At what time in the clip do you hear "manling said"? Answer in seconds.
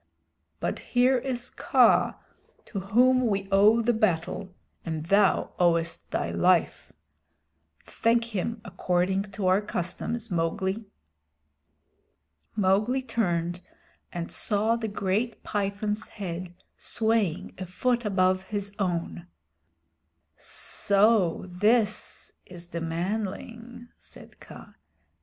22.81-24.39